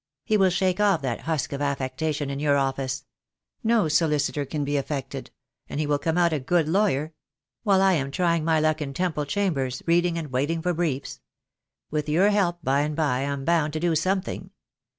[0.25, 3.05] He will shake off that husk of affectation in your office—
[3.73, 5.29] no solicitor can be affected—
[5.69, 7.13] and he will come out a good lawyer;
[7.61, 11.21] while I am trying my luck in Temple cham bers, reading, and waiting for briefs.
[11.91, 14.49] With your help, by and by, I am bound to do something.